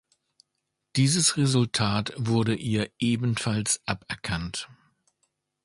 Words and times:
Dieses 0.95 1.37
Resultat 1.37 2.15
wurde 2.17 2.55
ihr 2.55 2.89
ebenfalls 2.97 3.83
aberkannt. 3.85 4.67